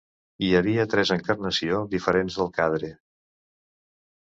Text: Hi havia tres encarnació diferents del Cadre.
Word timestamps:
Hi 0.45 0.47
havia 0.59 0.85
tres 0.93 1.11
encarnació 1.17 1.83
diferents 1.93 2.41
del 2.41 2.51
Cadre. 2.59 2.93